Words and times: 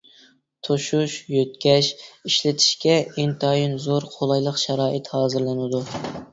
توشۇش، 0.67 1.17
يۆتكەش، 1.33 1.89
ئىشلىتىشكە 1.99 2.97
ئىنتايىن 3.11 3.79
زور 3.87 4.11
قولايلىق 4.17 4.61
شارائىت 4.67 5.15
ھازىرلىنىدۇ. 5.17 5.87